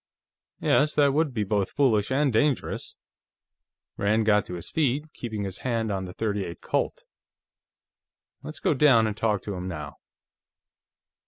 [0.59, 2.95] "Yes, that would be both foolish and dangerous."
[3.97, 7.03] Rand got to his feet, keeping his hand on the .38 Colt.
[8.41, 9.97] "Let's go down and talk to him now."